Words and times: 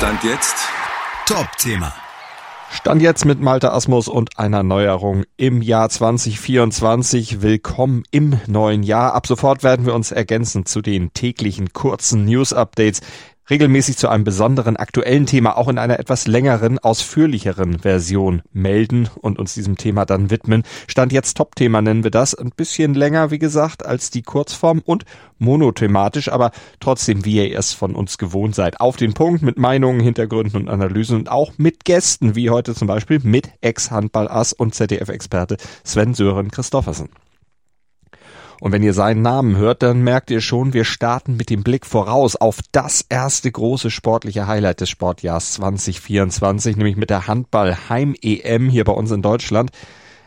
Stand 0.00 0.24
jetzt 0.24 0.56
Top-Thema. 1.26 1.92
Stand 2.70 3.02
jetzt 3.02 3.26
mit 3.26 3.42
Malte 3.42 3.70
Asmus 3.70 4.08
und 4.08 4.38
einer 4.38 4.62
Neuerung 4.62 5.24
im 5.36 5.60
Jahr 5.60 5.90
2024. 5.90 7.42
Willkommen 7.42 8.04
im 8.10 8.40
neuen 8.46 8.82
Jahr. 8.82 9.12
Ab 9.12 9.26
sofort 9.26 9.62
werden 9.62 9.84
wir 9.84 9.92
uns 9.92 10.10
ergänzen 10.10 10.64
zu 10.64 10.80
den 10.80 11.12
täglichen 11.12 11.74
kurzen 11.74 12.24
News-Updates 12.24 13.02
regelmäßig 13.50 13.96
zu 13.96 14.08
einem 14.08 14.24
besonderen 14.24 14.76
aktuellen 14.76 15.26
Thema 15.26 15.56
auch 15.56 15.68
in 15.68 15.78
einer 15.78 15.98
etwas 15.98 16.26
längeren, 16.26 16.78
ausführlicheren 16.78 17.80
Version 17.80 18.42
melden 18.52 19.08
und 19.20 19.38
uns 19.38 19.54
diesem 19.54 19.76
Thema 19.76 20.04
dann 20.04 20.30
widmen. 20.30 20.62
Stand 20.86 21.12
jetzt 21.12 21.36
Top-Thema 21.36 21.82
nennen 21.82 22.04
wir 22.04 22.10
das. 22.10 22.34
Ein 22.34 22.50
bisschen 22.50 22.94
länger, 22.94 23.30
wie 23.30 23.38
gesagt, 23.38 23.84
als 23.84 24.10
die 24.10 24.22
Kurzform 24.22 24.80
und 24.84 25.04
monothematisch, 25.38 26.30
aber 26.30 26.52
trotzdem, 26.78 27.24
wie 27.24 27.48
ihr 27.48 27.58
es 27.58 27.74
von 27.74 27.94
uns 27.94 28.18
gewohnt 28.18 28.54
seid. 28.54 28.80
Auf 28.80 28.96
den 28.96 29.14
Punkt 29.14 29.42
mit 29.42 29.58
Meinungen, 29.58 30.00
Hintergründen 30.00 30.60
und 30.60 30.68
Analysen 30.68 31.16
und 31.16 31.30
auch 31.30 31.52
mit 31.56 31.84
Gästen, 31.84 32.36
wie 32.36 32.50
heute 32.50 32.74
zum 32.74 32.86
Beispiel 32.86 33.20
mit 33.22 33.50
Ex-Handballass 33.60 34.52
und 34.52 34.74
ZDF-Experte 34.74 35.56
Sven 35.84 36.14
Sören 36.14 36.50
Christoffersen. 36.50 37.08
Und 38.60 38.72
wenn 38.72 38.82
ihr 38.82 38.92
seinen 38.92 39.22
Namen 39.22 39.56
hört, 39.56 39.82
dann 39.82 40.02
merkt 40.02 40.30
ihr 40.30 40.42
schon, 40.42 40.74
wir 40.74 40.84
starten 40.84 41.36
mit 41.36 41.48
dem 41.48 41.62
Blick 41.62 41.86
voraus 41.86 42.36
auf 42.36 42.60
das 42.72 43.04
erste 43.08 43.50
große 43.50 43.90
sportliche 43.90 44.46
Highlight 44.46 44.82
des 44.82 44.90
Sportjahrs 44.90 45.54
2024, 45.54 46.76
nämlich 46.76 46.96
mit 46.96 47.08
der 47.08 47.26
Handball-Heim-EM 47.26 48.68
hier 48.68 48.84
bei 48.84 48.92
uns 48.92 49.10
in 49.10 49.22
Deutschland. 49.22 49.70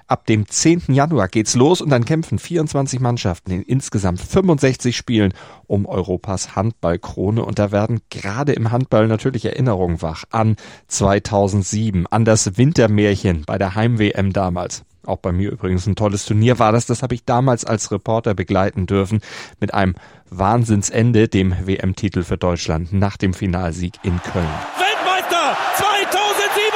Ab 0.08 0.26
dem 0.26 0.48
10. 0.48 0.84
Januar 0.90 1.28
geht's 1.28 1.56
los 1.56 1.80
und 1.80 1.90
dann 1.90 2.06
kämpfen 2.06 2.38
24 2.38 3.00
Mannschaften 3.00 3.52
in 3.52 3.62
insgesamt 3.62 4.20
65 4.20 4.98
Spielen 4.98 5.34
um 5.66 5.86
Europas 5.86 6.56
Handballkrone 6.56 7.44
und 7.44 7.58
da 7.58 7.72
werden 7.72 8.02
gerade 8.10 8.54
im 8.54 8.72
Handball 8.72 9.08
natürlich 9.08 9.46
Erinnerungen 9.46 10.02
wach 10.02 10.26
an 10.30 10.58
2007, 10.88 12.06
an 12.08 12.26
das 12.26 12.58
Wintermärchen 12.58 13.44
bei 13.46 13.58
der 13.58 13.76
Heim-WM 13.76 14.34
damals. 14.34 14.84
Auch 15.06 15.18
bei 15.18 15.32
mir 15.32 15.52
übrigens 15.52 15.86
ein 15.86 15.96
tolles 15.96 16.26
Turnier 16.26 16.60
war 16.60 16.72
das. 16.72 16.86
Das 16.86 17.04
habe 17.04 17.14
ich 17.16 17.26
damals 17.26 17.66
als 17.66 17.92
Reporter 17.92 18.34
begleiten 18.34 18.86
dürfen 18.86 19.20
mit 19.60 19.74
einem 19.74 19.96
Wahnsinnsende, 20.30 21.28
dem 21.28 21.54
WM-Titel 21.66 22.24
für 22.24 22.38
Deutschland 22.38 22.94
nach 22.94 23.18
dem 23.18 23.34
Finalsieg 23.34 23.96
in 24.04 24.22
Köln. 24.22 24.48
Weltmeister 24.78 25.58
2007! 25.76 26.74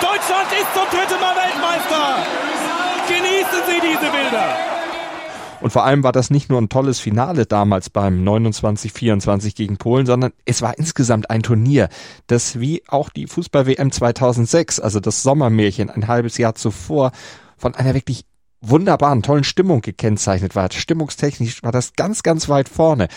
Deutschland 0.00 0.52
ist 0.52 0.74
zum 0.74 0.86
dritten 0.90 1.20
Mal 1.20 1.34
Weltmeister! 1.34 2.18
Genießen 3.08 3.62
Sie 3.66 3.80
diese 3.80 4.10
Bilder! 4.12 4.37
Und 5.60 5.72
vor 5.72 5.84
allem 5.84 6.04
war 6.04 6.12
das 6.12 6.30
nicht 6.30 6.50
nur 6.50 6.60
ein 6.60 6.68
tolles 6.68 7.00
Finale 7.00 7.44
damals 7.44 7.90
beim 7.90 8.22
29-24 8.22 9.56
gegen 9.56 9.76
Polen, 9.76 10.06
sondern 10.06 10.32
es 10.44 10.62
war 10.62 10.78
insgesamt 10.78 11.30
ein 11.30 11.42
Turnier, 11.42 11.88
das 12.28 12.60
wie 12.60 12.82
auch 12.86 13.08
die 13.08 13.26
Fußball-WM 13.26 13.90
2006, 13.90 14.78
also 14.78 15.00
das 15.00 15.22
Sommermärchen 15.22 15.90
ein 15.90 16.06
halbes 16.06 16.38
Jahr 16.38 16.54
zuvor, 16.54 17.10
von 17.56 17.74
einer 17.74 17.94
wirklich 17.94 18.24
wunderbaren, 18.60 19.22
tollen 19.22 19.44
Stimmung 19.44 19.80
gekennzeichnet 19.80 20.54
war. 20.54 20.70
Stimmungstechnisch 20.70 21.62
war 21.62 21.72
das 21.72 21.94
ganz, 21.94 22.22
ganz 22.22 22.48
weit 22.48 22.68
vorne. 22.68 23.08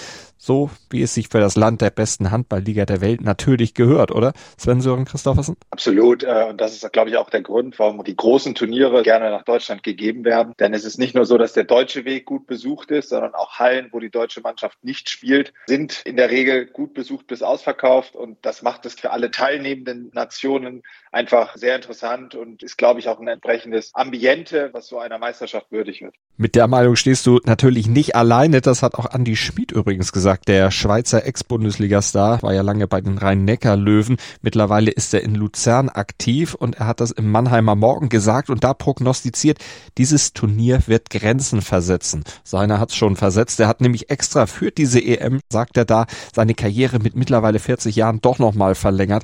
So 0.43 0.71
wie 0.89 1.03
es 1.03 1.13
sich 1.13 1.27
für 1.29 1.39
das 1.39 1.55
Land 1.55 1.81
der 1.81 1.91
besten 1.91 2.31
Handballliga 2.31 2.87
der 2.87 2.99
Welt 2.99 3.21
natürlich 3.21 3.75
gehört, 3.75 4.11
oder? 4.11 4.33
Sven 4.57 4.81
Sören 4.81 5.05
Christoffersen? 5.05 5.55
Absolut. 5.69 6.23
Äh, 6.23 6.47
und 6.49 6.59
das 6.59 6.73
ist, 6.73 6.91
glaube 6.91 7.11
ich, 7.11 7.17
auch 7.17 7.29
der 7.29 7.43
Grund, 7.43 7.77
warum 7.77 8.03
die 8.03 8.15
großen 8.15 8.55
Turniere 8.55 9.03
gerne 9.03 9.29
nach 9.29 9.43
Deutschland 9.43 9.83
gegeben 9.83 10.25
werden. 10.25 10.55
Denn 10.59 10.73
es 10.73 10.83
ist 10.83 10.97
nicht 10.97 11.13
nur 11.13 11.27
so, 11.27 11.37
dass 11.37 11.53
der 11.53 11.65
deutsche 11.65 12.05
Weg 12.05 12.25
gut 12.25 12.47
besucht 12.47 12.89
ist, 12.89 13.09
sondern 13.09 13.35
auch 13.35 13.59
Hallen, 13.59 13.89
wo 13.91 13.99
die 13.99 14.09
deutsche 14.09 14.41
Mannschaft 14.41 14.83
nicht 14.83 15.11
spielt, 15.11 15.53
sind 15.67 16.01
in 16.05 16.17
der 16.17 16.31
Regel 16.31 16.65
gut 16.65 16.95
besucht 16.95 17.27
bis 17.27 17.43
ausverkauft. 17.43 18.15
Und 18.15 18.39
das 18.41 18.63
macht 18.63 18.87
es 18.87 18.95
für 18.95 19.11
alle 19.11 19.29
teilnehmenden 19.29 20.09
Nationen 20.15 20.81
einfach 21.11 21.55
sehr 21.55 21.75
interessant 21.75 22.33
und 22.33 22.63
ist, 22.63 22.77
glaube 22.77 22.99
ich, 22.99 23.09
auch 23.09 23.19
ein 23.19 23.27
entsprechendes 23.27 23.93
Ambiente, 23.93 24.69
was 24.73 24.87
so 24.87 24.97
einer 24.97 25.19
Meisterschaft 25.19 25.71
würdig 25.71 26.01
wird. 26.01 26.15
Mit 26.37 26.55
der 26.55 26.67
Meinung 26.67 26.95
stehst 26.95 27.27
du 27.27 27.39
natürlich 27.43 27.87
nicht 27.87 28.15
alleine. 28.15 28.61
Das 28.61 28.81
hat 28.81 28.95
auch 28.95 29.05
Andi 29.05 29.35
Schmid 29.35 29.71
übrigens 29.71 30.11
gesagt. 30.11 30.30
Der 30.47 30.71
Schweizer 30.71 31.25
Ex-Bundesliga-Star 31.25 32.41
war 32.41 32.53
ja 32.53 32.61
lange 32.61 32.87
bei 32.87 33.01
den 33.01 33.17
Rhein-Neckar-Löwen. 33.17 34.17
Mittlerweile 34.41 34.91
ist 34.91 35.13
er 35.13 35.23
in 35.23 35.35
Luzern 35.35 35.89
aktiv 35.89 36.53
und 36.53 36.75
er 36.75 36.87
hat 36.87 36.99
das 36.99 37.11
im 37.11 37.31
Mannheimer 37.31 37.75
Morgen 37.75 38.09
gesagt 38.09 38.49
und 38.49 38.63
da 38.63 38.73
prognostiziert, 38.73 39.59
dieses 39.97 40.33
Turnier 40.33 40.81
wird 40.87 41.09
Grenzen 41.09 41.61
versetzen. 41.61 42.23
Seiner 42.43 42.79
hat's 42.79 42.95
schon 42.95 43.15
versetzt. 43.15 43.59
Er 43.59 43.67
hat 43.67 43.81
nämlich 43.81 44.09
extra 44.09 44.45
für 44.45 44.71
diese 44.71 44.99
EM, 44.99 45.39
sagt 45.49 45.77
er 45.77 45.85
da, 45.85 46.05
seine 46.33 46.53
Karriere 46.53 46.99
mit 46.99 47.15
mittlerweile 47.15 47.59
40 47.59 47.95
Jahren 47.95 48.21
doch 48.21 48.39
nochmal 48.39 48.75
verlängert. 48.75 49.23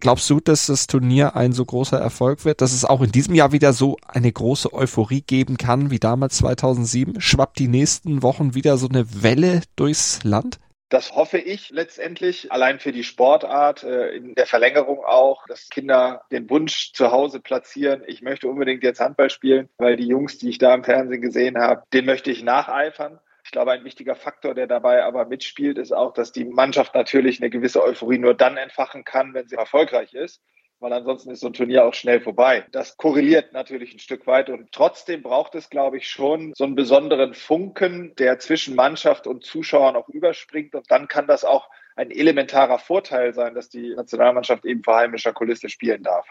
Glaubst 0.00 0.28
du, 0.28 0.40
dass 0.40 0.66
das 0.66 0.86
Turnier 0.86 1.36
ein 1.36 1.52
so 1.52 1.64
großer 1.64 1.98
Erfolg 1.98 2.44
wird, 2.44 2.60
dass 2.60 2.72
es 2.72 2.84
auch 2.84 3.00
in 3.00 3.12
diesem 3.12 3.34
Jahr 3.34 3.52
wieder 3.52 3.72
so 3.72 3.96
eine 4.06 4.30
große 4.30 4.72
Euphorie 4.72 5.22
geben 5.22 5.56
kann 5.56 5.90
wie 5.90 5.98
damals 5.98 6.36
2007? 6.38 7.20
Schwappt 7.20 7.58
die 7.58 7.68
nächsten 7.68 8.22
Wochen 8.22 8.54
wieder 8.54 8.76
so 8.76 8.88
eine 8.88 9.22
Welle 9.22 9.62
durchs 9.74 10.22
Land? 10.22 10.58
Das 10.88 11.16
hoffe 11.16 11.38
ich 11.38 11.70
letztendlich, 11.70 12.52
allein 12.52 12.78
für 12.78 12.92
die 12.92 13.02
Sportart, 13.02 13.82
äh, 13.82 14.10
in 14.10 14.36
der 14.36 14.46
Verlängerung 14.46 15.04
auch, 15.04 15.44
dass 15.48 15.68
Kinder 15.68 16.22
den 16.30 16.48
Wunsch 16.48 16.92
zu 16.92 17.10
Hause 17.10 17.40
platzieren, 17.40 18.04
ich 18.06 18.22
möchte 18.22 18.46
unbedingt 18.46 18.84
jetzt 18.84 19.00
Handball 19.00 19.30
spielen, 19.30 19.68
weil 19.78 19.96
die 19.96 20.06
Jungs, 20.06 20.38
die 20.38 20.48
ich 20.48 20.58
da 20.58 20.72
im 20.74 20.84
Fernsehen 20.84 21.22
gesehen 21.22 21.58
habe, 21.58 21.82
den 21.92 22.04
möchte 22.04 22.30
ich 22.30 22.44
nacheifern. 22.44 23.18
Ich 23.46 23.52
glaube, 23.52 23.70
ein 23.70 23.84
wichtiger 23.84 24.16
Faktor, 24.16 24.54
der 24.54 24.66
dabei 24.66 25.04
aber 25.04 25.24
mitspielt, 25.24 25.78
ist 25.78 25.92
auch, 25.92 26.12
dass 26.12 26.32
die 26.32 26.44
Mannschaft 26.44 26.94
natürlich 26.94 27.40
eine 27.40 27.48
gewisse 27.48 27.82
Euphorie 27.82 28.18
nur 28.18 28.34
dann 28.34 28.56
entfachen 28.56 29.04
kann, 29.04 29.34
wenn 29.34 29.48
sie 29.48 29.56
erfolgreich 29.56 30.14
ist 30.14 30.42
weil 30.78 30.92
ansonsten 30.92 31.30
ist 31.30 31.40
so 31.40 31.46
ein 31.46 31.52
Turnier 31.52 31.84
auch 31.84 31.94
schnell 31.94 32.20
vorbei. 32.20 32.66
Das 32.70 32.96
korreliert 32.96 33.52
natürlich 33.52 33.94
ein 33.94 33.98
Stück 33.98 34.26
weit 34.26 34.50
und 34.50 34.72
trotzdem 34.72 35.22
braucht 35.22 35.54
es, 35.54 35.70
glaube 35.70 35.96
ich, 35.96 36.10
schon 36.10 36.52
so 36.54 36.64
einen 36.64 36.74
besonderen 36.74 37.34
Funken, 37.34 38.14
der 38.16 38.38
zwischen 38.38 38.74
Mannschaft 38.74 39.26
und 39.26 39.44
Zuschauern 39.44 39.96
auch 39.96 40.08
überspringt 40.08 40.74
und 40.74 40.90
dann 40.90 41.08
kann 41.08 41.26
das 41.26 41.44
auch 41.44 41.70
ein 41.94 42.10
elementarer 42.10 42.78
Vorteil 42.78 43.32
sein, 43.32 43.54
dass 43.54 43.70
die 43.70 43.94
Nationalmannschaft 43.94 44.66
eben 44.66 44.82
vor 44.82 44.96
heimischer 44.96 45.32
Kulisse 45.32 45.70
spielen 45.70 46.02
darf. 46.02 46.28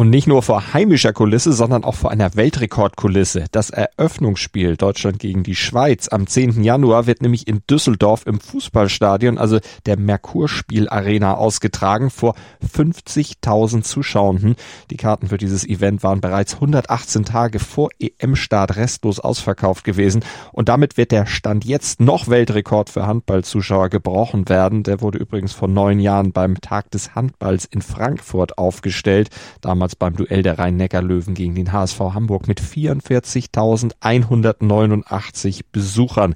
Und 0.00 0.08
nicht 0.08 0.26
nur 0.26 0.42
vor 0.42 0.72
heimischer 0.72 1.12
Kulisse, 1.12 1.52
sondern 1.52 1.84
auch 1.84 1.94
vor 1.94 2.10
einer 2.10 2.34
Weltrekordkulisse. 2.34 3.44
Das 3.52 3.68
Eröffnungsspiel 3.68 4.78
Deutschland 4.78 5.18
gegen 5.18 5.42
die 5.42 5.54
Schweiz 5.54 6.08
am 6.08 6.26
10. 6.26 6.64
Januar 6.64 7.06
wird 7.06 7.20
nämlich 7.20 7.46
in 7.46 7.60
Düsseldorf 7.68 8.24
im 8.24 8.40
Fußballstadion, 8.40 9.36
also 9.36 9.58
der 9.84 9.98
Merkurspiel 9.98 10.88
Arena, 10.88 11.34
ausgetragen 11.34 12.08
vor 12.08 12.34
50.000 12.66 13.82
Zuschauenden. 13.82 14.56
Die 14.90 14.96
Karten 14.96 15.28
für 15.28 15.36
dieses 15.36 15.68
Event 15.68 16.02
waren 16.02 16.22
bereits 16.22 16.54
118 16.54 17.26
Tage 17.26 17.58
vor 17.58 17.90
EM-Start 18.00 18.76
restlos 18.76 19.20
ausverkauft 19.20 19.84
gewesen. 19.84 20.24
Und 20.52 20.70
damit 20.70 20.96
wird 20.96 21.12
der 21.12 21.26
Stand 21.26 21.66
jetzt 21.66 22.00
noch 22.00 22.28
Weltrekord 22.28 22.88
für 22.88 23.06
Handballzuschauer 23.06 23.90
gebrochen 23.90 24.48
werden. 24.48 24.82
Der 24.82 25.02
wurde 25.02 25.18
übrigens 25.18 25.52
vor 25.52 25.68
neun 25.68 26.00
Jahren 26.00 26.32
beim 26.32 26.58
Tag 26.62 26.90
des 26.90 27.14
Handballs 27.14 27.66
in 27.66 27.82
Frankfurt 27.82 28.56
aufgestellt. 28.56 29.28
Damals 29.60 29.89
damals 29.90 29.96
beim 29.96 30.14
Duell 30.16 30.42
der 30.42 30.58
Rhein-Neckar-Löwen 30.58 31.34
gegen 31.34 31.54
den 31.54 31.72
HSV 31.72 32.00
Hamburg 32.00 32.48
mit 32.48 32.60
44.189 32.60 35.60
Besuchern. 35.72 36.34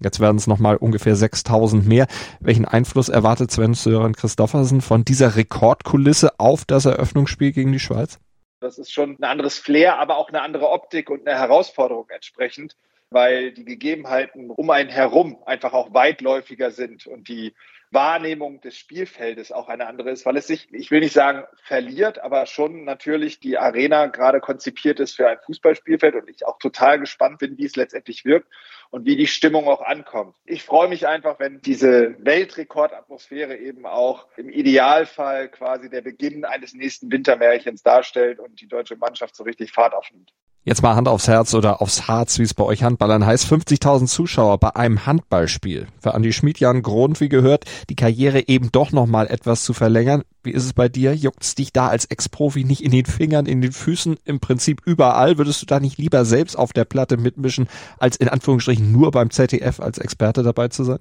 Jetzt 0.00 0.20
werden 0.20 0.36
es 0.36 0.46
nochmal 0.46 0.76
ungefähr 0.76 1.16
6000 1.16 1.86
mehr. 1.86 2.06
Welchen 2.40 2.66
Einfluss 2.66 3.08
erwartet 3.08 3.50
Sven 3.50 3.72
Sören 3.74 4.14
Christoffersen 4.14 4.80
von 4.80 5.04
dieser 5.04 5.34
Rekordkulisse 5.36 6.38
auf 6.38 6.64
das 6.64 6.84
Eröffnungsspiel 6.84 7.50
gegen 7.52 7.72
die 7.72 7.80
Schweiz? 7.80 8.20
Das 8.60 8.78
ist 8.78 8.92
schon 8.92 9.16
ein 9.18 9.24
anderes 9.24 9.58
Flair, 9.58 9.98
aber 9.98 10.16
auch 10.16 10.28
eine 10.28 10.42
andere 10.42 10.70
Optik 10.70 11.10
und 11.10 11.26
eine 11.26 11.36
Herausforderung 11.38 12.06
entsprechend, 12.14 12.76
weil 13.14 13.52
die 13.52 13.64
Gegebenheiten 13.64 14.50
um 14.50 14.68
einen 14.70 14.90
herum 14.90 15.38
einfach 15.46 15.72
auch 15.72 15.94
weitläufiger 15.94 16.70
sind 16.72 17.06
und 17.06 17.28
die 17.28 17.54
Wahrnehmung 17.94 18.60
des 18.60 18.76
Spielfeldes 18.76 19.52
auch 19.52 19.68
eine 19.68 19.86
andere 19.86 20.10
ist, 20.10 20.26
weil 20.26 20.36
es 20.36 20.48
sich, 20.48 20.68
ich 20.72 20.90
will 20.90 21.00
nicht 21.00 21.12
sagen 21.12 21.44
verliert, 21.62 22.18
aber 22.18 22.44
schon 22.46 22.84
natürlich 22.84 23.38
die 23.38 23.56
Arena 23.56 24.06
gerade 24.06 24.40
konzipiert 24.40 24.98
ist 24.98 25.14
für 25.14 25.28
ein 25.28 25.38
Fußballspielfeld 25.46 26.16
und 26.16 26.28
ich 26.28 26.44
auch 26.44 26.58
total 26.58 26.98
gespannt 26.98 27.38
bin, 27.38 27.56
wie 27.56 27.64
es 27.64 27.76
letztendlich 27.76 28.24
wirkt 28.24 28.48
und 28.90 29.06
wie 29.06 29.16
die 29.16 29.28
Stimmung 29.28 29.68
auch 29.68 29.80
ankommt. 29.80 30.36
Ich 30.44 30.64
freue 30.64 30.88
mich 30.88 31.06
einfach, 31.06 31.38
wenn 31.38 31.60
diese 31.60 32.16
Weltrekordatmosphäre 32.18 33.56
eben 33.56 33.86
auch 33.86 34.26
im 34.36 34.50
Idealfall 34.50 35.48
quasi 35.48 35.88
der 35.88 36.02
Beginn 36.02 36.44
eines 36.44 36.74
nächsten 36.74 37.10
Wintermärchens 37.12 37.82
darstellt 37.82 38.40
und 38.40 38.60
die 38.60 38.68
deutsche 38.68 38.96
Mannschaft 38.96 39.36
so 39.36 39.44
richtig 39.44 39.70
Fahrt 39.72 39.94
aufnimmt. 39.94 40.32
Jetzt 40.66 40.82
mal 40.82 40.96
Hand 40.96 41.08
aufs 41.08 41.28
Herz 41.28 41.52
oder 41.52 41.82
aufs 41.82 42.08
Harz, 42.08 42.38
wie 42.38 42.42
es 42.42 42.54
bei 42.54 42.64
euch 42.64 42.82
Handballern 42.82 43.26
heißt. 43.26 43.44
50.000 43.44 44.06
Zuschauer 44.06 44.56
bei 44.56 44.74
einem 44.74 45.04
Handballspiel. 45.04 45.88
Für 46.00 46.14
Andi 46.14 46.32
Schmid 46.32 46.58
ja 46.58 46.70
ein 46.70 46.80
Grund, 46.80 47.20
wie 47.20 47.28
gehört, 47.28 47.66
die 47.90 47.96
Karriere 47.96 48.48
eben 48.48 48.72
doch 48.72 48.90
nochmal 48.90 49.26
etwas 49.26 49.62
zu 49.62 49.74
verlängern. 49.74 50.22
Wie 50.42 50.52
ist 50.52 50.64
es 50.64 50.72
bei 50.72 50.88
dir? 50.88 51.14
Juckt's 51.14 51.54
dich 51.54 51.74
da 51.74 51.88
als 51.88 52.06
Ex-Profi 52.06 52.64
nicht 52.64 52.82
in 52.82 52.92
den 52.92 53.04
Fingern, 53.04 53.44
in 53.44 53.60
den 53.60 53.72
Füßen, 53.72 54.16
im 54.24 54.40
Prinzip 54.40 54.80
überall? 54.86 55.36
Würdest 55.36 55.60
du 55.60 55.66
da 55.66 55.80
nicht 55.80 55.98
lieber 55.98 56.24
selbst 56.24 56.56
auf 56.56 56.72
der 56.72 56.86
Platte 56.86 57.18
mitmischen, 57.18 57.68
als 57.98 58.16
in 58.16 58.30
Anführungsstrichen 58.30 58.90
nur 58.90 59.10
beim 59.10 59.28
ZDF 59.28 59.80
als 59.80 59.98
Experte 59.98 60.42
dabei 60.42 60.68
zu 60.68 60.84
sein? 60.84 61.00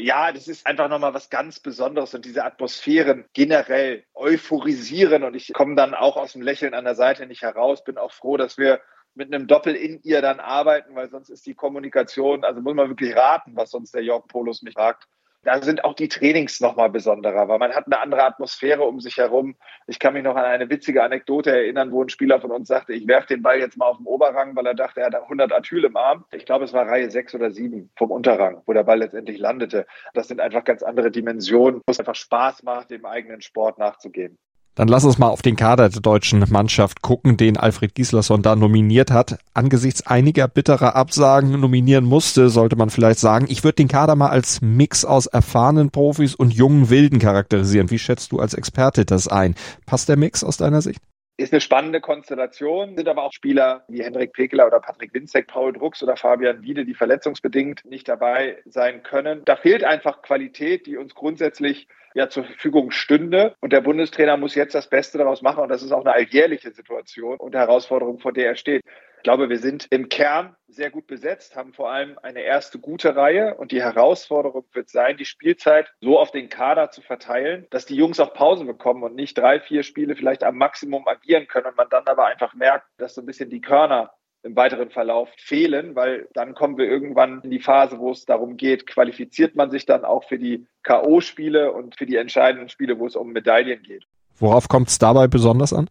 Ja, 0.00 0.32
das 0.32 0.48
ist 0.48 0.66
einfach 0.66 0.88
nochmal 0.88 1.12
was 1.12 1.28
ganz 1.28 1.60
Besonderes 1.60 2.14
und 2.14 2.24
diese 2.24 2.44
Atmosphären 2.44 3.26
generell 3.34 4.04
euphorisieren 4.14 5.24
und 5.24 5.34
ich 5.34 5.52
komme 5.52 5.76
dann 5.76 5.94
auch 5.94 6.16
aus 6.16 6.32
dem 6.32 6.42
Lächeln 6.42 6.72
an 6.72 6.84
der 6.84 6.94
Seite 6.94 7.26
nicht 7.26 7.42
heraus, 7.42 7.84
bin 7.84 7.98
auch 7.98 8.12
froh, 8.12 8.38
dass 8.38 8.56
wir 8.56 8.80
mit 9.14 9.32
einem 9.32 9.46
Doppel 9.46 9.74
in 9.74 10.00
ihr 10.02 10.22
dann 10.22 10.40
arbeiten, 10.40 10.94
weil 10.94 11.10
sonst 11.10 11.28
ist 11.28 11.44
die 11.46 11.54
Kommunikation, 11.54 12.44
also 12.44 12.62
muss 12.62 12.74
man 12.74 12.88
wirklich 12.88 13.14
raten, 13.14 13.56
was 13.56 13.70
sonst 13.70 13.94
der 13.94 14.02
Jörg 14.02 14.26
Polos 14.26 14.62
mich 14.62 14.74
fragt. 14.74 15.06
Da 15.42 15.62
sind 15.62 15.84
auch 15.84 15.94
die 15.94 16.08
Trainings 16.08 16.60
nochmal 16.60 16.90
besonderer, 16.90 17.48
weil 17.48 17.58
man 17.58 17.72
hat 17.72 17.86
eine 17.86 17.98
andere 17.98 18.24
Atmosphäre 18.24 18.82
um 18.82 19.00
sich 19.00 19.16
herum. 19.16 19.56
Ich 19.86 19.98
kann 19.98 20.12
mich 20.12 20.22
noch 20.22 20.36
an 20.36 20.44
eine 20.44 20.68
witzige 20.68 21.02
Anekdote 21.02 21.50
erinnern, 21.50 21.92
wo 21.92 22.02
ein 22.02 22.10
Spieler 22.10 22.42
von 22.42 22.50
uns 22.50 22.68
sagte, 22.68 22.92
ich 22.92 23.08
werfe 23.08 23.28
den 23.28 23.42
Ball 23.42 23.58
jetzt 23.58 23.78
mal 23.78 23.86
auf 23.86 23.96
den 23.96 24.06
Oberrang, 24.06 24.54
weil 24.54 24.66
er 24.66 24.74
dachte, 24.74 25.00
er 25.00 25.06
hat 25.06 25.14
100 25.14 25.50
Atyl 25.50 25.84
im 25.84 25.96
Arm. 25.96 26.26
Ich 26.32 26.44
glaube, 26.44 26.66
es 26.66 26.74
war 26.74 26.86
Reihe 26.86 27.10
6 27.10 27.34
oder 27.36 27.50
7 27.50 27.90
vom 27.96 28.10
Unterrang, 28.10 28.60
wo 28.66 28.74
der 28.74 28.84
Ball 28.84 28.98
letztendlich 28.98 29.38
landete. 29.38 29.86
Das 30.12 30.28
sind 30.28 30.40
einfach 30.40 30.64
ganz 30.64 30.82
andere 30.82 31.10
Dimensionen, 31.10 31.80
wo 31.86 31.90
es 31.90 31.98
einfach 31.98 32.16
Spaß 32.16 32.62
macht, 32.62 32.90
dem 32.90 33.06
eigenen 33.06 33.40
Sport 33.40 33.78
nachzugehen. 33.78 34.38
Dann 34.74 34.88
lass 34.88 35.04
uns 35.04 35.18
mal 35.18 35.28
auf 35.28 35.42
den 35.42 35.56
Kader 35.56 35.88
der 35.88 36.00
deutschen 36.00 36.44
Mannschaft 36.48 37.02
gucken, 37.02 37.36
den 37.36 37.56
Alfred 37.56 37.94
Gislason 37.94 38.42
da 38.42 38.56
nominiert 38.56 39.10
hat. 39.10 39.38
Angesichts 39.52 40.06
einiger 40.06 40.48
bitterer 40.48 40.94
Absagen 40.94 41.58
nominieren 41.58 42.04
musste, 42.04 42.48
sollte 42.50 42.76
man 42.76 42.90
vielleicht 42.90 43.18
sagen. 43.18 43.46
Ich 43.48 43.64
würde 43.64 43.76
den 43.76 43.88
Kader 43.88 44.14
mal 44.14 44.30
als 44.30 44.62
Mix 44.62 45.04
aus 45.04 45.26
erfahrenen 45.26 45.90
Profis 45.90 46.34
und 46.34 46.54
jungen 46.54 46.88
Wilden 46.88 47.18
charakterisieren. 47.18 47.90
Wie 47.90 47.98
schätzt 47.98 48.32
du 48.32 48.38
als 48.38 48.54
Experte 48.54 49.04
das 49.04 49.28
ein? 49.28 49.54
Passt 49.86 50.08
der 50.08 50.16
Mix 50.16 50.44
aus 50.44 50.56
deiner 50.56 50.82
Sicht? 50.82 51.00
Ist 51.40 51.54
eine 51.54 51.62
spannende 51.62 52.02
Konstellation, 52.02 52.96
sind 52.96 53.08
aber 53.08 53.22
auch 53.22 53.32
Spieler 53.32 53.82
wie 53.88 54.02
Henrik 54.02 54.34
Pekeler 54.34 54.66
oder 54.66 54.78
Patrick 54.78 55.14
Winzek, 55.14 55.46
Paul 55.46 55.72
Drucks 55.72 56.02
oder 56.02 56.14
Fabian 56.14 56.60
Wiede, 56.60 56.84
die 56.84 56.92
verletzungsbedingt 56.92 57.86
nicht 57.86 58.10
dabei 58.10 58.58
sein 58.66 59.02
können. 59.02 59.40
Da 59.46 59.56
fehlt 59.56 59.82
einfach 59.82 60.20
Qualität, 60.20 60.84
die 60.84 60.98
uns 60.98 61.14
grundsätzlich 61.14 61.88
ja 62.12 62.28
zur 62.28 62.44
Verfügung 62.44 62.90
stünde. 62.90 63.54
Und 63.60 63.72
der 63.72 63.80
Bundestrainer 63.80 64.36
muss 64.36 64.54
jetzt 64.54 64.74
das 64.74 64.90
Beste 64.90 65.16
daraus 65.16 65.40
machen. 65.40 65.62
Und 65.62 65.70
das 65.70 65.82
ist 65.82 65.92
auch 65.92 66.04
eine 66.04 66.12
alljährliche 66.12 66.72
Situation 66.72 67.38
und 67.38 67.54
Herausforderung, 67.54 68.18
vor 68.18 68.34
der 68.34 68.48
er 68.48 68.56
steht. 68.56 68.82
Ich 69.20 69.24
glaube, 69.24 69.50
wir 69.50 69.58
sind 69.58 69.86
im 69.90 70.08
Kern 70.08 70.56
sehr 70.66 70.90
gut 70.90 71.06
besetzt, 71.06 71.54
haben 71.54 71.74
vor 71.74 71.92
allem 71.92 72.18
eine 72.22 72.40
erste 72.40 72.78
gute 72.78 73.16
Reihe 73.16 73.54
und 73.54 73.70
die 73.70 73.82
Herausforderung 73.82 74.64
wird 74.72 74.88
sein, 74.88 75.18
die 75.18 75.26
Spielzeit 75.26 75.92
so 76.00 76.18
auf 76.18 76.30
den 76.30 76.48
Kader 76.48 76.90
zu 76.90 77.02
verteilen, 77.02 77.66
dass 77.68 77.84
die 77.84 77.96
Jungs 77.96 78.18
auch 78.18 78.32
Pause 78.32 78.64
bekommen 78.64 79.02
und 79.02 79.14
nicht 79.14 79.36
drei, 79.36 79.60
vier 79.60 79.82
Spiele 79.82 80.16
vielleicht 80.16 80.42
am 80.42 80.56
Maximum 80.56 81.06
agieren 81.06 81.48
können 81.48 81.66
und 81.66 81.76
man 81.76 81.90
dann 81.90 82.06
aber 82.06 82.24
einfach 82.28 82.54
merkt, 82.54 82.86
dass 82.96 83.14
so 83.14 83.20
ein 83.20 83.26
bisschen 83.26 83.50
die 83.50 83.60
Körner 83.60 84.10
im 84.42 84.56
weiteren 84.56 84.88
Verlauf 84.88 85.28
fehlen, 85.36 85.94
weil 85.96 86.26
dann 86.32 86.54
kommen 86.54 86.78
wir 86.78 86.86
irgendwann 86.86 87.42
in 87.42 87.50
die 87.50 87.60
Phase, 87.60 87.98
wo 87.98 88.12
es 88.12 88.24
darum 88.24 88.56
geht, 88.56 88.86
qualifiziert 88.86 89.54
man 89.54 89.70
sich 89.70 89.84
dann 89.84 90.06
auch 90.06 90.24
für 90.24 90.38
die 90.38 90.66
K.O.-Spiele 90.82 91.68
und 91.68 91.94
für 91.94 92.06
die 92.06 92.16
entscheidenden 92.16 92.70
Spiele, 92.70 92.98
wo 92.98 93.06
es 93.06 93.16
um 93.16 93.32
Medaillen 93.32 93.82
geht. 93.82 94.06
Worauf 94.38 94.68
kommt 94.68 94.88
es 94.88 94.98
dabei 94.98 95.26
besonders 95.26 95.74
an? 95.74 95.90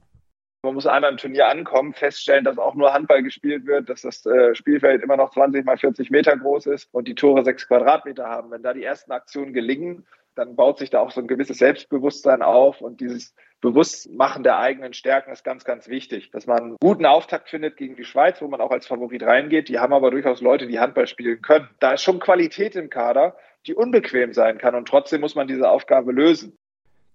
Man 0.61 0.73
muss 0.73 0.87
einmal 0.87 1.11
im 1.11 1.17
Turnier 1.17 1.47
ankommen, 1.47 1.93
feststellen, 1.93 2.43
dass 2.43 2.57
auch 2.57 2.75
nur 2.75 2.93
Handball 2.93 3.23
gespielt 3.23 3.65
wird, 3.65 3.89
dass 3.89 4.01
das 4.01 4.25
äh, 4.25 4.53
Spielfeld 4.55 5.01
immer 5.01 5.15
noch 5.15 5.31
20 5.31 5.63
mal 5.63 5.77
40 5.77 6.11
Meter 6.11 6.35
groß 6.35 6.65
ist 6.65 6.89
und 6.91 7.07
die 7.07 7.15
Tore 7.15 7.45
sechs 7.45 7.65
Quadratmeter 7.65 8.25
haben. 8.27 8.51
Wenn 8.51 8.61
da 8.61 8.73
die 8.73 8.83
ersten 8.83 9.13
Aktionen 9.13 9.53
gelingen, 9.53 10.05
dann 10.35 10.57
baut 10.57 10.77
sich 10.77 10.89
da 10.89 10.99
auch 10.99 11.11
so 11.11 11.21
ein 11.21 11.27
gewisses 11.27 11.59
Selbstbewusstsein 11.59 12.41
auf 12.41 12.81
und 12.81 12.99
dieses 12.99 13.33
Bewusstmachen 13.61 14.43
der 14.43 14.59
eigenen 14.59 14.91
Stärken 14.91 15.31
ist 15.31 15.45
ganz, 15.45 15.63
ganz 15.63 15.87
wichtig. 15.87 16.29
Dass 16.31 16.45
man 16.45 16.59
einen 16.59 16.77
guten 16.81 17.05
Auftakt 17.05 17.49
findet 17.49 17.77
gegen 17.77 17.95
die 17.95 18.03
Schweiz, 18.03 18.41
wo 18.41 18.49
man 18.49 18.59
auch 18.59 18.71
als 18.71 18.85
Favorit 18.85 19.23
reingeht. 19.23 19.69
Die 19.69 19.79
haben 19.79 19.93
aber 19.93 20.11
durchaus 20.11 20.41
Leute, 20.41 20.67
die 20.67 20.79
Handball 20.79 21.07
spielen 21.07 21.41
können. 21.41 21.69
Da 21.79 21.93
ist 21.93 22.03
schon 22.03 22.19
Qualität 22.19 22.75
im 22.75 22.89
Kader, 22.89 23.37
die 23.65 23.75
unbequem 23.75 24.33
sein 24.33 24.57
kann 24.57 24.75
und 24.75 24.89
trotzdem 24.89 25.21
muss 25.21 25.35
man 25.35 25.47
diese 25.47 25.69
Aufgabe 25.69 26.11
lösen. 26.11 26.57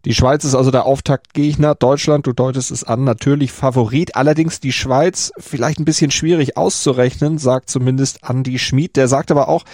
Die 0.05 0.15
Schweiz 0.15 0.45
ist 0.45 0.55
also 0.55 0.71
der 0.71 0.85
Auftaktgegner. 0.85 1.75
Deutschland, 1.75 2.27
du 2.27 2.33
deutest 2.33 2.71
es 2.71 2.85
an, 2.85 3.05
natürlich 3.05 3.53
Favorit. 3.53 4.17
Allerdings 4.17 4.61
die 4.61 4.73
Schweiz 4.73 5.33
vielleicht 5.39 5.81
ein 5.81 5.87
bisschen 5.87 6.11
schwierig 6.11 6.59
auszurechnen, 6.59 7.39
sagt 7.39 7.71
zumindest 7.71 8.21
Andy 8.29 8.59
Schmid. 8.59 8.97
Der 8.97 9.09
sagt 9.09 9.31
aber 9.31 9.49
auch, 9.49 9.65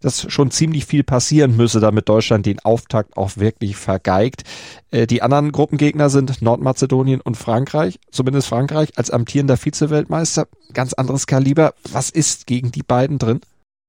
dass 0.00 0.30
schon 0.30 0.50
ziemlich 0.50 0.86
viel 0.86 1.04
passieren 1.04 1.56
müsse, 1.56 1.78
damit 1.78 2.08
Deutschland 2.08 2.46
den 2.46 2.58
Auftakt 2.60 3.16
auch 3.16 3.36
wirklich 3.36 3.76
vergeigt. 3.76 4.42
Äh, 4.90 5.06
die 5.06 5.22
anderen 5.22 5.52
Gruppengegner 5.52 6.10
sind 6.10 6.42
Nordmazedonien 6.42 7.20
und 7.20 7.36
Frankreich, 7.36 7.98
zumindest 8.10 8.48
Frankreich 8.48 8.90
als 8.96 9.10
amtierender 9.10 9.56
Vize-Weltmeister. 9.56 10.48
Ganz 10.74 10.94
anderes 10.94 11.26
Kaliber. 11.26 11.74
Was 11.90 12.10
ist 12.10 12.46
gegen 12.46 12.72
die 12.72 12.82
beiden 12.82 13.18
drin? 13.18 13.40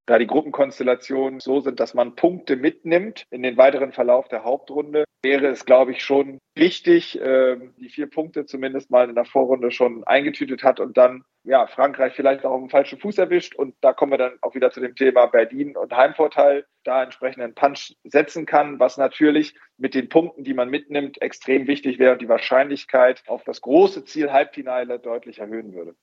Da 0.08 0.18
die 0.18 0.26
Gruppenkonstellationen 0.26 1.40
so 1.40 1.60
sind, 1.60 1.80
dass 1.80 1.94
man 1.94 2.16
Punkte 2.16 2.56
mitnimmt 2.56 3.26
in 3.30 3.44
den 3.44 3.58
weiteren 3.58 3.92
Verlauf 3.92 4.28
der 4.30 4.44
Hauptrunde, 4.44 5.04
wäre 5.22 5.48
es, 5.48 5.66
glaube 5.66 5.92
ich, 5.92 6.04
schon 6.04 6.40
richtig, 6.58 7.20
äh, 7.20 7.58
die 7.78 7.90
vier 7.90 8.10
Punkte 8.10 8.46
zumindest 8.46 8.90
mal 8.90 9.10
in 9.10 9.16
der 9.16 9.26
Vorrunde 9.26 9.70
schon 9.72 10.04
eingetütet 10.06 10.64
hat 10.64 10.80
und 10.80 10.98
dann 10.98 11.24
ja 11.44 11.68
Frankreich 11.68 12.14
vielleicht 12.14 12.46
auch 12.46 12.52
auf 12.52 12.62
dem 12.62 12.70
falschen 12.70 13.00
Fuß 13.00 13.18
erwischt. 13.18 13.56
Und 13.56 13.76
da 13.82 13.92
kommen 13.92 14.14
wir 14.14 14.18
dann 14.18 14.38
auch 14.42 14.56
wieder 14.56 14.72
zu 14.72 14.80
dem 14.80 14.96
Thema 14.96 15.26
Berlin 15.26 15.76
und 15.76 15.96
Heimvorteil, 15.96 16.66
da 16.84 17.04
entsprechend 17.04 17.44
einen 17.44 17.56
Punch 17.56 17.94
setzen 18.06 18.46
kann, 18.46 18.80
was 18.80 18.98
natürlich 18.98 19.56
mit 19.78 19.94
den 19.94 20.08
Punkten, 20.08 20.46
die 20.46 20.54
man 20.54 20.70
mitnimmt, 20.70 21.22
extrem 21.22 21.68
wichtig 21.68 22.00
wäre 22.00 22.14
und 22.14 22.22
die 22.22 22.30
Wahrscheinlichkeit 22.30 23.24
auf 23.28 23.44
das 23.44 23.60
große 23.60 24.06
Ziel 24.06 24.32
Halbfinale 24.32 25.00
deutlich 25.00 25.40
erhöhen 25.40 25.74
würde. 25.74 25.96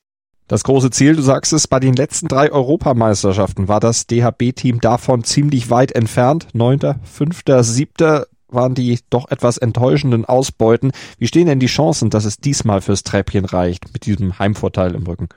Das 0.46 0.62
große 0.62 0.91
Ziel, 0.91 1.17
du 1.17 1.23
sagst 1.23 1.55
es, 1.55 1.67
bei 1.67 1.81
den 1.81 1.94
letzten 1.94 2.29
drei 2.29 2.52
Europameisterschaften 2.52 3.67
war 3.67 3.81
das 3.81 4.06
DHB-Team 4.06 4.81
davon 4.81 5.25
ziemlich 5.25 5.70
weit 5.70 5.93
entfernt. 5.93 6.49
Neunter, 6.52 7.00
fünfter, 7.02 7.64
siebter 7.64 8.26
waren 8.49 8.75
die 8.75 8.99
doch 9.08 9.31
etwas 9.31 9.56
enttäuschenden 9.56 10.26
Ausbeuten. 10.26 10.93
Wie 11.19 11.26
stehen 11.26 11.46
denn 11.46 11.61
die 11.61 11.67
Chancen, 11.67 12.11
dass 12.11 12.26
es 12.26 12.37
diesmal 12.37 12.82
fürs 12.82 13.05
Treppchen 13.05 13.46
reicht 13.46 13.93
mit 13.94 14.05
diesem 14.05 14.38
Heimvorteil 14.38 14.94
im 14.94 15.06
Rücken? 15.06 15.29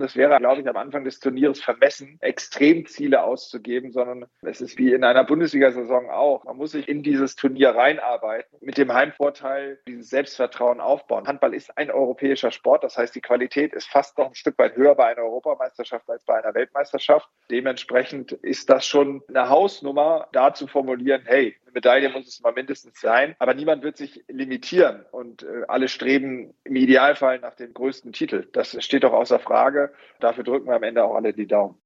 Das 0.00 0.16
wäre, 0.16 0.38
glaube 0.38 0.62
ich, 0.62 0.68
am 0.68 0.78
Anfang 0.78 1.04
des 1.04 1.20
Turniers 1.20 1.60
vermessen, 1.60 2.16
Extremziele 2.20 3.22
auszugeben, 3.22 3.92
sondern 3.92 4.24
es 4.40 4.62
ist 4.62 4.78
wie 4.78 4.94
in 4.94 5.04
einer 5.04 5.24
Bundesliga-Saison 5.24 6.08
auch. 6.08 6.44
Man 6.44 6.56
muss 6.56 6.70
sich 6.72 6.88
in 6.88 7.02
dieses 7.02 7.36
Turnier 7.36 7.70
reinarbeiten, 7.70 8.58
mit 8.62 8.78
dem 8.78 8.94
Heimvorteil 8.94 9.78
dieses 9.86 10.08
Selbstvertrauen 10.08 10.80
aufbauen. 10.80 11.26
Handball 11.26 11.52
ist 11.52 11.76
ein 11.76 11.90
europäischer 11.90 12.50
Sport, 12.50 12.82
das 12.82 12.96
heißt, 12.96 13.14
die 13.14 13.20
Qualität 13.20 13.74
ist 13.74 13.88
fast 13.90 14.16
noch 14.16 14.28
ein 14.28 14.34
Stück 14.34 14.56
weit 14.58 14.74
höher 14.74 14.94
bei 14.94 15.08
einer 15.08 15.22
Europameisterschaft 15.22 16.08
als 16.08 16.24
bei 16.24 16.42
einer 16.42 16.54
Weltmeisterschaft. 16.54 17.28
Dementsprechend 17.50 18.32
ist 18.32 18.70
das 18.70 18.86
schon 18.86 19.22
eine 19.28 19.50
Hausnummer, 19.50 20.28
da 20.32 20.54
zu 20.54 20.66
formulieren, 20.66 21.24
hey, 21.26 21.56
Medaille 21.74 22.08
muss 22.10 22.26
es 22.26 22.40
mal 22.40 22.52
mindestens 22.52 23.00
sein, 23.00 23.34
aber 23.38 23.54
niemand 23.54 23.82
wird 23.82 23.96
sich 23.96 24.24
limitieren 24.28 25.04
und 25.10 25.42
äh, 25.42 25.62
alle 25.68 25.88
streben 25.88 26.54
im 26.64 26.76
Idealfall 26.76 27.38
nach 27.40 27.54
dem 27.54 27.74
größten 27.74 28.12
Titel. 28.12 28.48
Das 28.52 28.76
steht 28.82 29.04
doch 29.04 29.12
außer 29.12 29.38
Frage. 29.38 29.92
Dafür 30.20 30.44
drücken 30.44 30.66
wir 30.66 30.76
am 30.76 30.82
Ende 30.82 31.04
auch 31.04 31.14
alle 31.14 31.32
die 31.32 31.46
Daumen. 31.46 31.76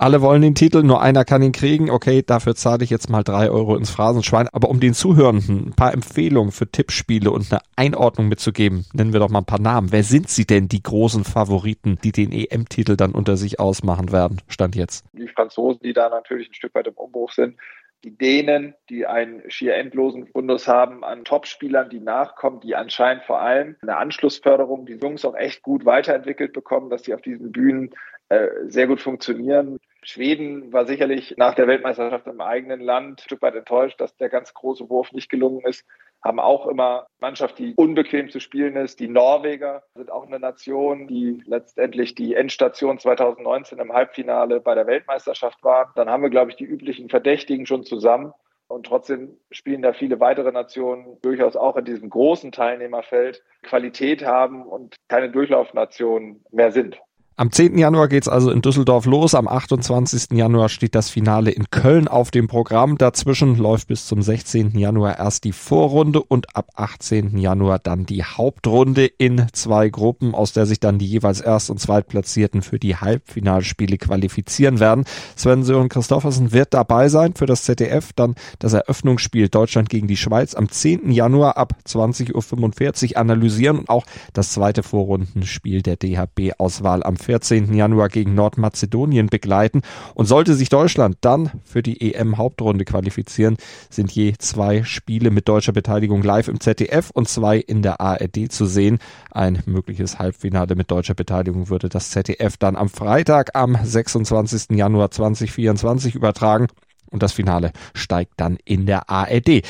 Alle 0.00 0.22
wollen 0.22 0.42
den 0.42 0.54
Titel, 0.54 0.84
nur 0.84 1.02
einer 1.02 1.24
kann 1.24 1.42
ihn 1.42 1.50
kriegen. 1.50 1.90
Okay, 1.90 2.22
dafür 2.24 2.54
zahle 2.54 2.84
ich 2.84 2.90
jetzt 2.90 3.10
mal 3.10 3.24
drei 3.24 3.50
Euro 3.50 3.74
ins 3.74 3.90
Phrasenschwein. 3.90 4.46
Aber 4.52 4.70
um 4.70 4.78
den 4.78 4.94
Zuhörenden 4.94 5.66
ein 5.66 5.72
paar 5.72 5.92
Empfehlungen 5.92 6.52
für 6.52 6.70
Tippspiele 6.70 7.32
und 7.32 7.50
eine 7.50 7.60
Einordnung 7.74 8.28
mitzugeben, 8.28 8.86
nennen 8.92 9.12
wir 9.12 9.18
doch 9.18 9.28
mal 9.28 9.40
ein 9.40 9.44
paar 9.44 9.60
Namen. 9.60 9.90
Wer 9.90 10.04
sind 10.04 10.28
sie 10.28 10.46
denn, 10.46 10.68
die 10.68 10.84
großen 10.84 11.24
Favoriten, 11.24 11.98
die 12.04 12.12
den 12.12 12.30
EM-Titel 12.30 12.96
dann 12.96 13.10
unter 13.10 13.36
sich 13.36 13.58
ausmachen 13.58 14.12
werden? 14.12 14.40
Stand 14.46 14.76
jetzt. 14.76 15.04
Die 15.14 15.26
Franzosen, 15.26 15.80
die 15.82 15.94
da 15.94 16.08
natürlich 16.08 16.48
ein 16.48 16.54
Stück 16.54 16.76
weit 16.76 16.86
im 16.86 16.94
Umbruch 16.94 17.32
sind 17.32 17.56
die 18.04 18.16
Dänen, 18.16 18.74
die 18.90 19.06
einen 19.06 19.50
schier 19.50 19.74
endlosen 19.74 20.26
Fundus 20.26 20.68
haben 20.68 21.04
an 21.04 21.24
Topspielern, 21.24 21.90
die 21.90 22.00
nachkommen, 22.00 22.60
die 22.60 22.76
anscheinend 22.76 23.24
vor 23.24 23.40
allem 23.40 23.76
eine 23.82 23.96
Anschlussförderung, 23.96 24.86
die 24.86 24.94
Jungs 24.94 25.24
auch 25.24 25.34
echt 25.34 25.62
gut 25.62 25.84
weiterentwickelt 25.84 26.52
bekommen, 26.52 26.90
dass 26.90 27.04
sie 27.04 27.14
auf 27.14 27.22
diesen 27.22 27.50
Bühnen 27.50 27.90
äh, 28.28 28.48
sehr 28.66 28.86
gut 28.86 29.00
funktionieren. 29.00 29.78
Schweden 30.02 30.72
war 30.72 30.86
sicherlich 30.86 31.34
nach 31.36 31.54
der 31.54 31.66
Weltmeisterschaft 31.66 32.26
im 32.26 32.40
eigenen 32.40 32.80
Land 32.80 33.20
ein 33.20 33.22
Stück 33.22 33.42
weit 33.42 33.56
enttäuscht, 33.56 34.00
dass 34.00 34.16
der 34.16 34.28
ganz 34.28 34.54
große 34.54 34.88
Wurf 34.88 35.12
nicht 35.12 35.28
gelungen 35.28 35.62
ist. 35.64 35.84
Haben 36.22 36.40
auch 36.40 36.66
immer 36.66 37.06
Mannschaft, 37.20 37.58
die 37.58 37.74
unbequem 37.74 38.30
zu 38.30 38.40
spielen 38.40 38.76
ist. 38.76 39.00
Die 39.00 39.08
Norweger 39.08 39.84
sind 39.94 40.10
auch 40.10 40.26
eine 40.26 40.38
Nation, 40.38 41.06
die 41.06 41.42
letztendlich 41.46 42.14
die 42.14 42.34
Endstation 42.34 42.98
2019 42.98 43.78
im 43.78 43.92
Halbfinale 43.92 44.60
bei 44.60 44.74
der 44.74 44.86
Weltmeisterschaft 44.86 45.62
war. 45.62 45.92
Dann 45.94 46.08
haben 46.08 46.22
wir, 46.22 46.30
glaube 46.30 46.50
ich, 46.50 46.56
die 46.56 46.64
üblichen 46.64 47.08
Verdächtigen 47.08 47.66
schon 47.66 47.84
zusammen. 47.84 48.32
Und 48.68 48.86
trotzdem 48.86 49.38
spielen 49.50 49.82
da 49.82 49.94
viele 49.94 50.20
weitere 50.20 50.52
Nationen 50.52 51.18
durchaus 51.22 51.56
auch 51.56 51.76
in 51.76 51.86
diesem 51.86 52.10
großen 52.10 52.52
Teilnehmerfeld 52.52 53.42
Qualität 53.62 54.24
haben 54.24 54.62
und 54.66 54.96
keine 55.08 55.30
Durchlaufnationen 55.30 56.44
mehr 56.50 56.70
sind. 56.70 57.00
Am 57.40 57.52
10. 57.52 57.78
Januar 57.78 58.08
geht's 58.08 58.26
also 58.26 58.50
in 58.50 58.62
Düsseldorf 58.62 59.06
los. 59.06 59.36
Am 59.36 59.46
28. 59.46 60.32
Januar 60.32 60.68
steht 60.68 60.96
das 60.96 61.08
Finale 61.08 61.52
in 61.52 61.70
Köln 61.70 62.08
auf 62.08 62.32
dem 62.32 62.48
Programm. 62.48 62.98
Dazwischen 62.98 63.56
läuft 63.56 63.86
bis 63.86 64.08
zum 64.08 64.22
16. 64.22 64.76
Januar 64.76 65.20
erst 65.20 65.44
die 65.44 65.52
Vorrunde 65.52 66.20
und 66.20 66.56
ab 66.56 66.70
18. 66.74 67.38
Januar 67.38 67.78
dann 67.78 68.06
die 68.06 68.24
Hauptrunde 68.24 69.06
in 69.06 69.46
zwei 69.52 69.88
Gruppen, 69.88 70.34
aus 70.34 70.52
der 70.52 70.66
sich 70.66 70.80
dann 70.80 70.98
die 70.98 71.06
jeweils 71.06 71.40
Erst- 71.40 71.70
und 71.70 71.78
Zweitplatzierten 71.78 72.60
für 72.60 72.80
die 72.80 72.96
Halbfinalspiele 72.96 73.98
qualifizieren 73.98 74.80
werden. 74.80 75.04
Sven 75.36 75.62
Sören 75.62 75.88
Christoffersen 75.88 76.50
wird 76.50 76.74
dabei 76.74 77.08
sein 77.08 77.34
für 77.34 77.46
das 77.46 77.62
ZDF. 77.62 78.12
Dann 78.14 78.34
das 78.58 78.72
Eröffnungsspiel 78.72 79.48
Deutschland 79.48 79.90
gegen 79.90 80.08
die 80.08 80.16
Schweiz 80.16 80.56
am 80.56 80.68
10. 80.68 81.12
Januar 81.12 81.56
ab 81.56 81.74
20.45 81.86 83.12
Uhr 83.12 83.16
analysieren 83.16 83.78
und 83.78 83.90
auch 83.90 84.06
das 84.32 84.52
zweite 84.52 84.82
Vorrundenspiel 84.82 85.82
der 85.82 85.94
DHB-Auswahl 85.94 87.04
am 87.04 87.16
14. 87.28 87.74
Januar 87.74 88.08
gegen 88.08 88.34
Nordmazedonien 88.34 89.26
begleiten. 89.26 89.82
Und 90.14 90.24
sollte 90.24 90.54
sich 90.54 90.70
Deutschland 90.70 91.18
dann 91.20 91.50
für 91.62 91.82
die 91.82 92.14
EM-Hauptrunde 92.14 92.86
qualifizieren, 92.86 93.58
sind 93.90 94.10
je 94.10 94.32
zwei 94.38 94.82
Spiele 94.82 95.30
mit 95.30 95.46
deutscher 95.46 95.72
Beteiligung 95.72 96.22
live 96.22 96.48
im 96.48 96.58
ZDF 96.58 97.10
und 97.10 97.28
zwei 97.28 97.58
in 97.58 97.82
der 97.82 98.00
ARD 98.00 98.50
zu 98.50 98.64
sehen. 98.64 98.98
Ein 99.30 99.62
mögliches 99.66 100.18
Halbfinale 100.18 100.74
mit 100.74 100.90
deutscher 100.90 101.12
Beteiligung 101.12 101.68
würde 101.68 101.90
das 101.90 102.10
ZDF 102.12 102.56
dann 102.56 102.76
am 102.76 102.88
Freitag 102.88 103.54
am 103.54 103.76
26. 103.82 104.70
Januar 104.70 105.10
2024 105.10 106.14
übertragen. 106.14 106.68
Und 107.10 107.22
das 107.22 107.32
Finale 107.32 107.72
steigt 107.94 108.32
dann 108.38 108.56
in 108.64 108.86
der 108.86 109.10
ARD. 109.10 109.62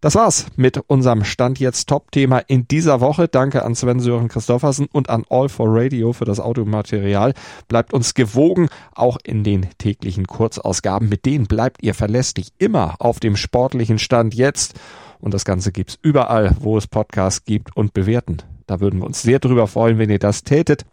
Das 0.00 0.14
war's 0.14 0.46
mit 0.54 0.78
unserem 0.86 1.24
Stand 1.24 1.58
jetzt 1.58 1.88
Top-Thema 1.88 2.38
in 2.38 2.68
dieser 2.68 3.00
Woche. 3.00 3.26
Danke 3.26 3.64
an 3.64 3.74
Sven 3.74 3.98
Sören 3.98 4.28
Christoffersen 4.28 4.86
und 4.92 5.10
an 5.10 5.24
All 5.28 5.48
for 5.48 5.66
Radio 5.70 6.12
für 6.12 6.24
das 6.24 6.38
Audiomaterial. 6.38 7.34
Bleibt 7.66 7.92
uns 7.92 8.14
gewogen, 8.14 8.68
auch 8.94 9.18
in 9.24 9.42
den 9.42 9.66
täglichen 9.78 10.28
Kurzausgaben. 10.28 11.08
Mit 11.08 11.26
denen 11.26 11.46
bleibt 11.46 11.82
ihr 11.82 11.94
verlässlich 11.94 12.52
immer 12.58 12.94
auf 13.00 13.18
dem 13.18 13.34
sportlichen 13.34 13.98
Stand 13.98 14.34
jetzt. 14.34 14.78
Und 15.18 15.34
das 15.34 15.44
Ganze 15.44 15.72
gibt's 15.72 15.98
überall, 16.00 16.54
wo 16.60 16.78
es 16.78 16.86
Podcasts 16.86 17.44
gibt 17.44 17.76
und 17.76 17.92
bewerten. 17.92 18.36
Da 18.68 18.78
würden 18.78 19.00
wir 19.00 19.06
uns 19.06 19.22
sehr 19.22 19.40
drüber 19.40 19.66
freuen, 19.66 19.98
wenn 19.98 20.10
ihr 20.10 20.20
das 20.20 20.44
tätet. 20.44 20.86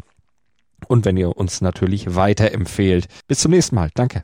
Und 0.87 1.05
wenn 1.05 1.15
ihr 1.15 1.37
uns 1.37 1.61
natürlich 1.61 2.15
weiterempfehlt. 2.15 3.07
Bis 3.27 3.39
zum 3.39 3.51
nächsten 3.51 3.75
Mal. 3.75 3.91
Danke. 3.93 4.23